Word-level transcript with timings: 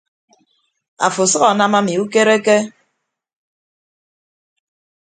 Afo 1.05 1.21
asʌk 1.27 1.43
anam 1.49 1.73
ami 1.79 1.93
ukereke. 2.03 2.55